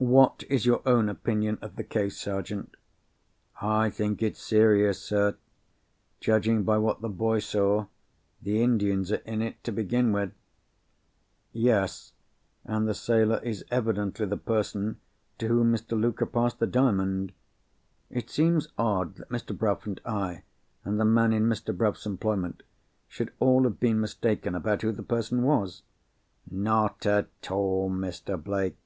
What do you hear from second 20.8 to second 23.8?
and the man in Mr. Bruff's employment, should all have